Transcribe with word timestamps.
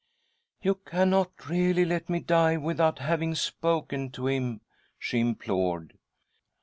"You 0.63 0.79
cannot 0.83 1.47
really 1.47 1.85
let 1.85 2.09
me 2.09 2.19
die 2.21 2.57
without 2.57 2.97
having 2.97 3.35
spoken 3.35 4.09
to 4.13 4.25
him?" 4.25 4.61
she 4.97 5.19
implored. 5.19 5.95